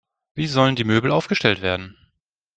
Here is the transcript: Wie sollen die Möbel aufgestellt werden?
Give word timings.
Wie 0.33 0.47
sollen 0.47 0.75
die 0.75 0.83
Möbel 0.83 1.11
aufgestellt 1.11 1.61
werden? 1.61 1.95